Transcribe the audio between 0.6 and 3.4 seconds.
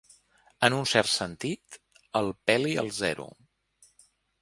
En un cert sentit, el peli al zero.